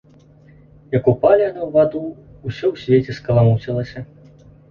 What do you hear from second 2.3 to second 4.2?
усё ў свеце скаламуцілася.